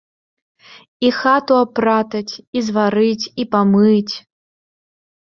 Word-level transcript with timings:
І 1.07 1.09
хату 1.17 1.53
апратаць, 1.65 2.33
і 2.59 2.63
зварыць, 2.69 3.25
і 3.43 3.45
памыць. 3.53 4.13